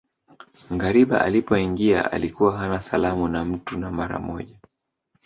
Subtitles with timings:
[0.73, 4.59] Ngariba alipoingia alikuwa hana salamu na mtu na mara moja